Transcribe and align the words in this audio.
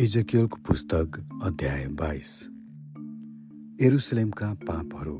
इजकियलको 0.00 0.56
पुस्तक 0.56 1.40
अध्याय 1.42 1.86
बाइस। 1.86 2.48
एरुसलेमका 3.80 4.54
पापहरू। 4.54 5.16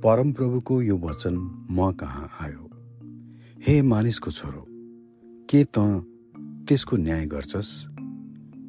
परमप्रभुको 0.00 0.82
यो 0.82 0.98
वचन 0.98 1.34
म 1.70 1.92
कहाँ 1.92 2.30
आयो? 2.40 2.70
हे 3.66 3.82
मानिसको 3.82 4.30
छोरो 4.30 4.66
के 5.50 5.64
त 5.64 5.78
त्यसको 6.68 6.96
न्याय 6.96 7.26
गर्छस्? 7.26 7.86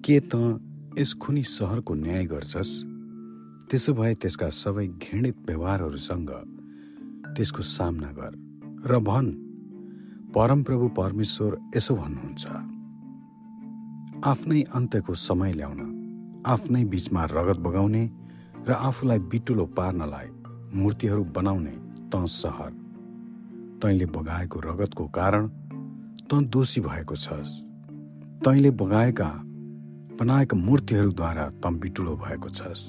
के 0.06 0.20
त 0.20 0.62
यस 1.00 1.14
खुनी 1.14 1.44
सहरको 1.44 1.94
न्याय 1.94 2.26
गर्छस्? 2.26 2.84
त्यसो 3.70 3.94
भए 3.94 4.14
त्यसका 4.14 4.50
सबै 4.50 4.88
घृणित 4.88 5.36
व्यवहारहरूसँग 5.48 6.30
त्यसको 7.38 7.62
सामना 7.62 8.12
गर 8.12 8.34
र 8.86 9.00
भन् 9.00 9.32
परमप्रभु 10.34 10.88
परमेश्वर 10.88 11.58
यसो 11.76 11.96
भन्नुहुन्छ। 11.96 12.79
आफ्नै 14.20 14.62
अन्त्यको 14.76 15.14
समय 15.16 15.52
ल्याउन 15.54 16.44
आफ्नै 16.46 16.84
बीचमा 16.86 17.24
रगत 17.26 17.60
बगाउने 17.60 18.02
र 18.68 18.72
आफूलाई 18.72 19.20
बिटुलो 19.32 19.66
पार्नलाई 19.66 20.28
मूर्तिहरू 20.76 21.24
बनाउने 21.24 21.76
त 22.12 22.26
सहर। 22.28 22.72
तैँले 23.80 24.06
बगाएको 24.06 24.60
रगतको 24.60 25.08
कारण 25.08 25.48
त 26.28 26.42
दोषी 26.52 26.82
भएको 26.82 27.16
छस्। 27.16 27.64
तैँले 28.44 28.72
बगाएका 28.72 29.30
बनाएका 30.20 30.58
मूर्तिहरूद्वारा 30.58 31.50
त 31.64 31.74
बिटुलो 31.80 32.16
भएको 32.18 32.50
छस्। 32.50 32.84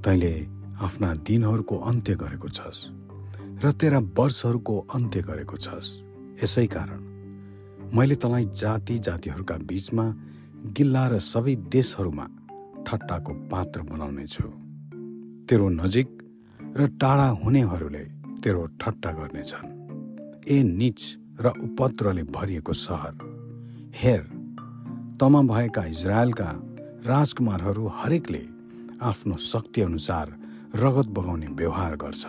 तैँले 0.00 0.34
आफ्ना 0.80 1.14
दिनहरूको 1.28 1.76
अन्त्य 1.76 2.14
गरेको 2.14 2.48
छस् 2.48 2.88
र 3.64 3.72
तेरा 3.72 3.98
वर्षहरूको 4.16 4.78
अन्त्य 4.94 5.20
गरेको 5.22 5.56
छस्। 5.56 5.88
यसै 6.42 6.66
कारण 6.66 7.11
मैले 7.94 8.14
तँलाई 8.16 8.44
जाति 8.56 8.96
जातिहरूका 8.98 9.54
बीचमा 9.68 10.04
गिल्ला 10.76 11.06
र 11.08 11.18
सबै 11.20 11.54
देशहरूमा 11.68 12.24
ठट्टाको 12.88 13.32
पात्र 13.52 13.82
बनाउने 13.84 14.24
छु 14.26 14.48
तेरो 15.44 15.68
नजिक 15.70 16.08
र 16.76 16.86
टाढा 16.96 17.28
हुनेहरूले 17.42 18.04
तेरो 18.40 18.62
ठट्टा 18.80 19.10
गर्नेछन्। 19.12 19.68
ए 20.48 20.56
निच 20.72 21.00
र 21.36 21.52
उपद्रले 21.68 22.22
भरिएको 22.32 22.72
सहर 22.72 23.14
हेर 23.92 24.22
तमा 25.20 25.42
भएका 25.52 25.84
इजरायलका 25.92 26.48
राजकुमारहरू 27.06 27.84
हरेकले 28.00 28.42
आफ्नो 29.04 29.36
शक्ति 29.36 29.80
अनुसार 29.82 30.26
रगत 30.80 31.08
बगाउने 31.12 31.48
व्यवहार 31.60 31.96
गर्छ। 32.00 32.24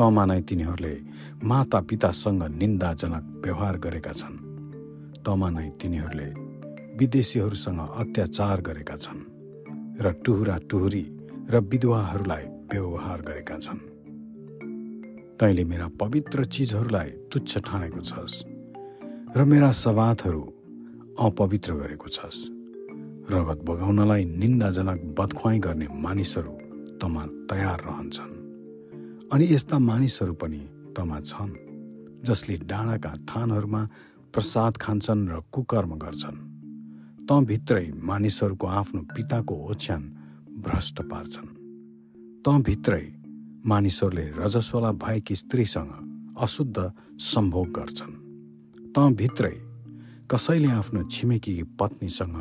तमा 0.00 0.24
नै 0.24 0.40
तिनीहरूले 0.48 0.96
माता 1.44 1.80
पितासँग 1.88 2.42
निन्दाजनक 2.56 3.24
व्यवहार 3.44 3.76
गरेका 3.84 4.12
छन्। 4.12 4.45
तमा 5.26 5.48
नै 5.50 5.68
तिनीहरूले 5.80 6.28
विदेशीहरूसँग 6.98 7.80
अत्याचार 8.02 8.60
गरेका 8.68 8.96
छन् 8.96 9.22
र 10.00 10.12
टुहुरा 10.24 10.56
टुहुरी 10.70 11.04
र 11.50 11.54
विधवाहरूलाई 11.72 12.44
व्यवहार 12.72 13.20
गरेका 13.28 13.56
छन्। 13.58 13.80
तैँले 15.40 15.64
मेरा 15.64 15.88
पवित्र 16.00 16.44
चिजहरूलाई 16.44 17.10
तुच्छ 17.32 17.58
ठानेको 17.58 18.00
छस् 18.00 18.36
र 19.36 19.44
मेरा 19.44 19.70
सवादहरू 19.84 20.42
अपवित्र 21.20 21.72
गरेको 21.74 22.08
छस्। 22.08 22.38
रगत 23.30 23.60
बगाउनलाई 23.68 24.24
निन्दाजनक 24.24 24.98
बदख्वाई 25.18 25.58
गर्ने 25.58 25.86
मानिसहरू 25.98 26.52
तमा 27.02 27.22
तयार 27.50 27.78
रहन्छन् 27.88 28.34
अनि 29.32 29.44
यस्ता 29.50 29.76
मानिसहरू 29.90 30.34
पनि 30.42 30.62
तमा 30.96 31.18
छन् 31.20 31.52
जसले 32.22 32.56
डाँडाका 32.70 33.12
थानहरूमा 33.30 33.82
प्रसाद 34.32 34.76
खान्छन् 34.76 35.28
र 35.28 35.40
कुकर्म 35.52 35.92
गर्छन्। 35.94 36.38
त 37.26 37.32
भित्रै 37.32 37.92
मानिसहरूको 38.02 38.66
आफ्नो 38.66 39.00
पिताको 39.14 39.54
ओछ्यान 39.54 40.02
भ्रष्ट 40.62 41.02
पार्छन्। 41.02 41.48
त 42.44 42.48
भित्रै 42.48 43.04
मानिसहरूले 43.66 44.26
रजस्वला 44.38 44.92
भएकी 44.92 45.34
स्त्रीसँग 45.34 45.92
अशुद्ध 46.38 46.92
सम्भोग 47.18 47.68
गर्छन्। 47.68 48.14
त 48.94 48.98
भित्रै 48.98 49.54
कसैले 50.30 50.70
आफ्नो 50.70 51.02
छिमेकी 51.02 51.62
पत्नीसँग 51.62 52.38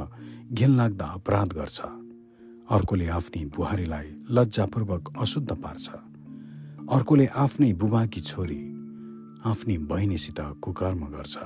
घिनलाग्दा 0.53 1.05
अपराध 1.05 1.49
गर्छ। 1.53 1.79
अर्कोले 2.69 3.07
आफ्नी 3.07 3.45
बुहारीलाई 3.45 4.07
लज्जापूर्वक 4.29 5.13
अशुद्ध 5.17 5.51
पार्छ। 5.51 5.89
अर्कोले 6.89 7.25
आफ्नै 7.25 7.73
बुबाकी 7.73 8.21
छोरी 8.21 8.61
आफ्नी 9.45 9.77
बहिनीसित 9.77 10.39
कुकर्म 10.61 11.05
गर्छ। 11.05 11.37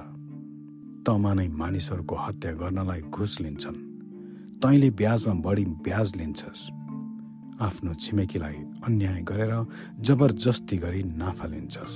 तमा 1.06 1.34
नै 1.34 1.48
मानिसहरूको 1.48 2.16
हत्या 2.16 2.52
गर्नलाई 2.52 3.02
घुस 3.02 3.42
लिन्छन्। 3.42 3.78
तैँले 4.62 4.90
ब्याजमा 4.90 5.34
बढी 5.34 5.66
ब्याज 5.86 6.16
लिन्छस्। 6.16 6.62
आफ्नो 7.62 7.94
छिमेकीलाई 7.94 8.58
अन्याय 8.84 9.22
गरेर 9.22 9.54
जबरजस्ती 10.00 10.78
गरी 10.78 11.04
नाफा 11.04 11.48
लिन्छस्। 11.48 11.96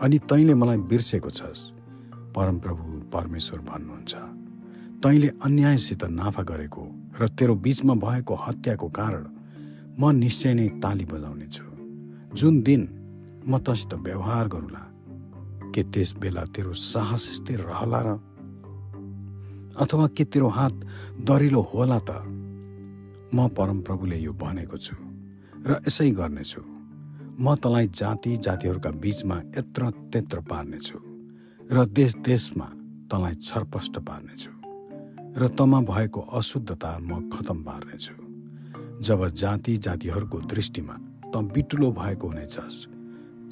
अनि 0.00 0.18
तैँले 0.18 0.54
मलाई 0.54 0.76
बिर्सेको 0.76 1.30
छस्। 1.30 1.70
परमप्रभु 2.36 2.84
परमेश्वर 3.12 3.60
भन्नुहुन्छ। 3.60 4.14
तैँले 5.02 5.28
अन्यायसित 5.44 6.04
नाफा 6.04 6.42
गरेको 6.42 6.82
र 7.20 7.28
तेरो 7.28 7.54
बीचमा 7.54 7.94
भएको 7.94 8.34
हत्याको 8.34 8.88
कारण 8.88 9.24
म 9.98 10.10
निश्चय 10.10 10.54
नै 10.54 10.68
ताली 10.82 11.04
बजाउने 11.04 11.46
छु 11.46 11.64
जुन 12.36 12.62
दिन 12.62 12.82
म 13.48 13.58
तसित 13.58 13.94
व्यवहार 13.94 14.48
गरौँला 14.48 14.82
के 15.76 15.82
त्यस 15.92 16.16
बेला 16.16 16.44
तेरो 16.56 16.72
साहस 16.72 17.24
स्थिर 17.36 17.60
रहला 17.60 18.00
र? 18.00 18.08
अथवा 19.76 20.06
के 20.16 20.24
तेरो 20.24 20.48
हात 20.48 20.72
दरिलो 21.28 21.60
होला 21.60 21.98
त? 22.08 22.10
म 23.36 23.48
परमप्रभुले 23.52 24.16
यो 24.16 24.32
भनेको 24.32 24.76
छु 24.80 24.96
र 25.68 25.84
यसै 25.84 26.10
गर्नेछु। 26.16 26.62
म 27.36 27.54
तँलाई 27.60 27.86
जाति 27.92 28.36
जातिहरूका 28.36 28.90
बीचमा 29.04 29.36
यत्र 29.58 29.90
त्यत्र 30.12 30.40
पार्नेछु 30.48 30.98
र 31.68 31.84
देश 31.92 32.16
देशमा 32.24 32.68
तँलाई 33.12 33.34
छरपष्ट 33.44 33.98
पार्नेछु 34.08 34.52
र 35.36 35.48
तमा 35.52 35.80
भएको 35.92 36.20
अशुद्धता 36.32 36.90
म 37.04 37.28
खतम 37.28 37.58
पार्नेछु। 37.68 38.14
जब 39.04 39.28
जाति 39.36 39.76
जातिहरूको 39.76 40.38
दृष्टिमा 40.48 40.96
त 41.28 41.44
बिटुलो 41.52 41.92
भएको 41.92 42.28
हुनेछस् 42.28 42.78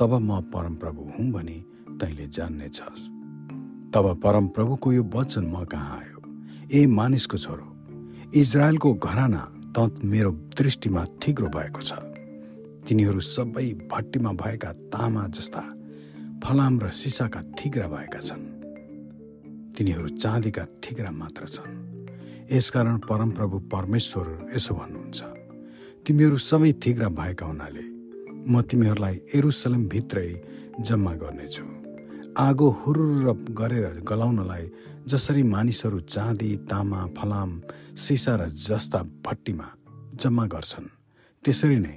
तब 0.00 0.12
म 0.24 0.40
परमप्रभु 0.48 1.02
हुँ 1.14 1.30
भनी 1.32 1.58
तैँले 2.00 2.26
जान्नेछस् 2.26 3.02
तब 3.94 4.06
परमप्रभुको 4.24 4.92
यो 4.92 5.02
वचन 5.14 5.44
म 5.46 5.64
कहाँ 5.64 5.98
आयो? 5.98 6.18
ए 6.72 6.86
मानिसको 6.86 7.36
छोरो 7.38 7.66
इजरायलको 8.34 8.94
घराना 8.94 9.42
त 9.76 9.78
मेरो 10.02 10.30
दृष्टिमा 10.58 11.04
थिग्रो 11.22 11.48
भएको 11.48 11.80
छ। 11.80 11.92
तिनीहरू 12.86 13.20
सबै 13.20 13.88
भट्टीमा 13.90 14.32
भएका 14.42 14.70
तामा 14.92 15.26
जस्ता 15.30 15.62
फलाम 16.44 16.74
र 16.80 16.90
सिसाका 16.90 17.40
थिग्रा 17.58 17.86
भएका 17.88 18.20
छन्। 18.20 18.44
तिनीहरू 19.74 20.08
चाँदीका 20.08 20.64
थिग्रा 20.84 21.10
मात्र 21.10 21.46
छन्। 21.46 21.72
यसकारण 22.52 22.96
परमप्रभु 23.08 23.58
परमेश्वर 23.72 24.26
यसो 24.54 24.74
भन्नुहुन्छ 24.74 25.20
तिमीहरू 26.06 26.36
सबै 26.36 26.72
थिग्रा 26.84 27.08
भएका 27.08 27.46
हुनाले 27.46 27.84
म 28.50 28.62
तिमीहरूलाई 28.62 29.16
एरुसलम 29.34 29.82
भित्रै 29.88 30.28
जम्मा 30.80 31.12
गर्नेछु। 31.22 31.64
आगो 32.38 32.68
हुरुर 32.82 33.54
गरेर 33.54 34.02
गलाउनलाई 34.02 34.64
जसरी 35.06 35.42
मानिसहरू 35.46 35.98
चाँदी 36.00 36.50
तामा 36.66 37.00
फलाम 37.14 37.50
सिसा 37.94 38.34
र 38.36 38.48
जस्ता 38.50 39.02
भट्टीमा 39.22 39.68
जम्मा 40.18 40.44
गर्छन्। 40.50 40.88
त्यसरी 41.44 41.78
नै 41.78 41.96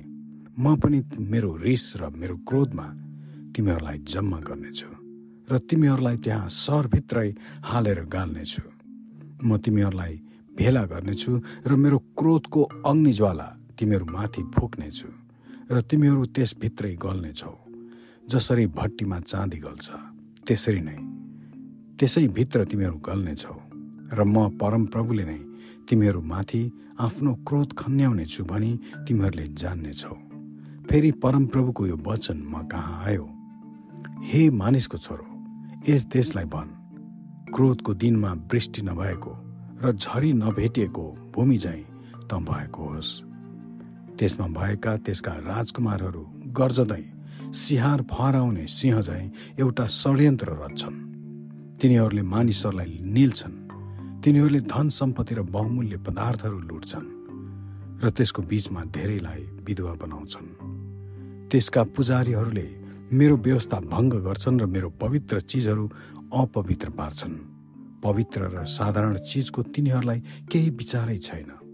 म 0.62 0.76
पनि 0.78 1.00
मेरो 1.18 1.52
रिस 1.58 1.86
र 1.98 2.14
मेरो 2.14 2.36
क्रोधमा 2.46 2.88
तिमीहरूलाई 3.54 3.98
जम्मा 4.06 4.40
गर्नेछु 4.46 4.90
र 5.50 5.58
तिमीहरूलाई 5.58 6.18
त्यहाँ 6.22 6.50
सहरभित्रै 6.54 7.30
हालेर 7.66 8.00
गाल्नेछु। 8.06 8.64
म 9.42 9.58
तिमीहरूलाई 9.58 10.14
भेला 10.54 10.84
गर्नेछु 10.86 11.32
र 11.66 11.72
मेरो 11.74 11.98
क्रोधको 12.14 12.62
अग्निज्वाला 12.86 13.48
तिमीहरू 13.74 14.06
माथि 14.06 14.42
फुक्नेछु 14.54 15.10
र 15.74 15.82
तिमीहरू 15.82 16.22
त्यसभित्रै 16.30 16.94
गल्नेछौ 17.02 17.56
जसरी 18.30 18.66
भट्टीमा 18.78 19.18
चाँदी 19.32 19.60
गल्छ। 19.66 19.88
त्यसरी 20.48 20.82
नै 20.82 20.98
त्यसै 22.00 22.28
भित्र 22.36 22.64
तिमीहरू 22.72 22.98
गल्नेछौ 23.08 23.56
र 24.18 24.20
म 24.24 24.36
परमप्रभुले 24.62 25.24
नै 25.30 25.40
तिमीहरू 25.88 26.22
माथि 26.32 26.62
आफ्नो 27.06 27.32
क्रोध 27.48 27.70
खन्याउने 27.80 28.26
छु 28.34 28.44
भनी 28.44 28.72
तिमीहरूले 29.08 29.48
जान्नेछौ 29.62 30.16
फेरि 30.88 31.12
परमप्रभुको 31.24 31.82
यो 31.88 31.98
वचन 32.08 32.38
म 32.52 32.64
कहाँ 32.72 32.96
आयो? 33.06 33.26
हे 34.24 34.42
मानिसको 34.62 34.98
छोरो 34.98 35.28
यस 35.88 36.06
देशलाई 36.16 36.46
भन् 36.54 36.72
क्रोधको 37.56 37.94
दिनमा 37.94 38.32
वृष्टि 38.52 38.82
नभएको 38.82 39.34
र 39.84 39.92
झरी 39.94 40.32
नभेटिएको 40.34 41.06
भूमि 41.36 41.58
झैँ 41.58 41.84
त 42.30 42.32
भएको 42.50 42.82
होस्। 42.90 43.12
त्यसमा 44.18 44.48
भएका 44.58 44.92
त्यसका 45.06 45.34
राजकुमारहरू 45.52 46.24
गर्जदै 46.58 47.04
सिहार 47.54 48.02
फहराउने 48.02 48.68
सिंह 48.68 49.02
झैँ 49.02 49.32
एउटा 49.60 49.86
षड्यन्त्र 49.88 50.48
रच्छन्। 50.64 50.98
तिनीहरूले 51.82 52.22
मानिसहरूलाई 52.22 53.00
निल्छन्। 53.04 53.56
तिनीहरूले 54.24 54.60
धन 54.60 54.90
सम्पत्ति 54.90 55.36
र 55.36 55.42
बहुमूल्य 55.42 55.98
पदार्थहरू 55.98 56.60
लुट्छन् 56.60 57.10
र 58.04 58.10
त्यसको 58.10 58.42
बीचमा 58.42 58.84
धेरैलाई 58.84 59.42
विधवा 59.68 59.94
बनाउँछन्। 59.94 60.48
त्यसका 61.50 61.84
पुजारीहरूले 61.84 62.68
मेरो 63.14 63.38
व्यवस्था 63.38 63.80
भङ्ग 63.80 64.14
गर्छन् 64.14 64.60
र 64.60 64.66
मेरो 64.66 64.90
पवित्र 64.90 65.40
चिजहरू 65.40 65.92
अपवित्र 66.34 66.90
पार्छन्। 66.90 67.36
पवित्र 68.04 68.42
र 68.54 68.66
साधारण 68.66 69.16
चिजको 69.18 69.64
तिनीहरूलाई 69.64 70.20
केही 70.52 70.70
विचारै 70.70 71.18
छैन। 71.18 71.67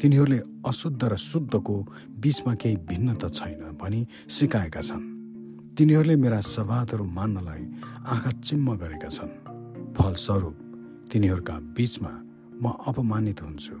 तिनीहरूले 0.00 0.40
अशुद्ध 0.66 1.04
र 1.04 1.16
शुद्धको 1.16 1.74
बीचमा 2.20 2.54
केही 2.54 2.76
भिन्नता 2.88 3.28
छैन 3.28 3.76
भनी 3.80 4.06
सिकाएका 4.28 4.80
छन्। 4.80 5.04
तिनीहरूले 5.76 6.16
मेरा 6.16 6.40
सवादहरू 6.40 7.04
मान्नलाई 7.04 7.62
आँखा 8.06 8.30
चिम्म 8.44 8.76
गरेका 8.76 9.08
छन्। 9.08 9.32
फलस्वरूप 9.96 10.56
तिनीहरूका 11.12 11.56
बीचमा 11.76 12.12
म 12.62 12.64
अपमानित 12.86 13.42
हुन्छु। 13.42 13.76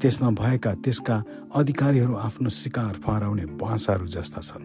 त्यसमा 0.00 0.30
भएका 0.30 0.72
त्यसका 0.84 1.16
अधिकारीहरू 1.54 2.14
आफ्नो 2.16 2.50
शिकार 2.50 2.94
फहराउने 3.02 3.44
बाँसाहरू 3.58 4.06
जस्ता 4.06 4.40
छन्। 4.40 4.64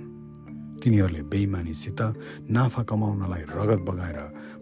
तिनीहरूले 0.82 1.22
बेइमानीसित 1.22 2.02
नाफा 2.54 2.84
कमाउनलाई 2.90 3.44
रगत 3.50 3.82
बगाएर 3.82 4.20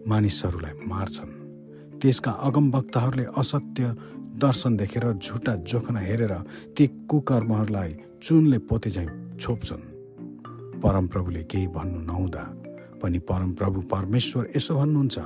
मानिसहरूलाई 0.08 0.74
मार्छन्। 0.88 1.32
त्यसका 2.00 2.30
अगमवक्ताहरूले 2.30 3.24
असत्य 3.36 3.84
दर्शन 4.36 4.76
देखेर 4.76 5.12
झुटा 5.14 5.54
जोखना 5.64 6.00
हेरेर 6.00 6.32
ती 6.76 6.86
कुकर्महरूलाई 7.08 7.92
चुनले 8.22 8.58
पोते 8.68 8.90
झैँ 8.90 9.08
छोप्छन्। 9.40 9.84
परमप्रभुले 10.82 11.42
केही 11.50 11.66
भन्नु 11.72 12.00
नहुँदा 12.04 12.42
पनि 13.00 13.18
परमप्रभु 13.28 13.80
परमेश्वर 13.92 14.50
यसो 14.56 14.72
भन्नुहुन्छ 14.76 15.16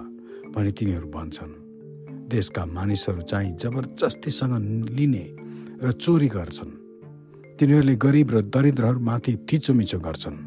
भने 0.55 0.71
तिनीहरू 0.79 1.09
भन्छन्। 1.11 1.53
देशका 2.31 2.62
मानिसहरू 2.67 3.23
चाहिँ 3.23 3.57
जबरजस्तीसँग 3.59 4.55
लिने 4.95 5.27
र 5.83 5.93
चोरी 5.93 6.29
गर्छन्। 6.29 6.73
तिनीहरूले 7.59 7.95
गरिब 7.97 8.31
र 8.31 8.37
दरिद्रहरूमाथि 8.55 9.33
थिचोमिचो 9.49 9.99
गर्छन् 9.99 10.39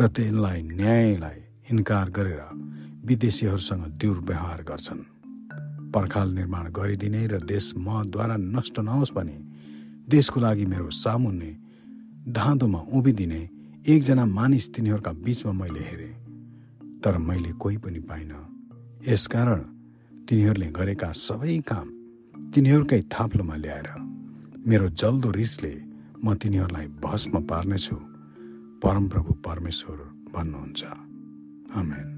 र 0.00 0.02
त्यसलाई 0.12 0.62
न्यायलाई 0.62 1.38
इन्कार 1.72 2.06
गरेर 2.12 2.40
विदेशीहरूसँग 3.08 3.84
दुर्व्यवहार 4.00 4.60
गर्छन्। 4.68 5.00
पर्खाल 5.96 6.28
निर्माण 6.30 6.64
गरिदिने 6.70 7.26
र 7.26 7.40
देश 7.40 7.72
मद्वारा 7.78 8.36
नष्ट 8.36 8.80
नहोस् 8.80 9.14
भने 9.16 9.36
देशको 10.08 10.40
लागि 10.40 10.64
मेरो 10.64 10.90
सामुन्ने 10.92 11.50
धाँधोमा 12.28 12.80
उभिदिने 12.92 13.42
एकजना 13.88 14.24
मानिस 14.24 14.74
तिनीहरूका 14.74 15.12
बिचमा 15.24 15.52
मैले 15.52 15.80
हेरेँ। 15.80 16.14
तर 17.00 17.18
मैले 17.18 17.52
कोही 17.52 17.76
पनि 17.76 18.00
पाइनँ। 18.00 18.44
यसकारण 19.08 19.60
तिनीहरूले 20.26 20.68
गरेका 20.68 21.12
सबै 21.12 21.58
काम 21.60 21.86
तिनीहरूकै 22.50 23.00
थाप्लोमा 23.14 23.56
ल्याएर 23.56 23.88
मेरो 24.66 24.88
जल्दो 25.00 25.30
रिसले 25.30 25.74
म 26.24 26.34
तिनीहरूलाई 26.34 26.86
भस्म 27.04 27.40
पार्नेछु। 27.46 27.96
परमप्रभु 28.82 29.32
परमेश्वर 29.46 29.98
भन्नुहुन्छ। 30.34 30.84
आमेन। 31.72 32.15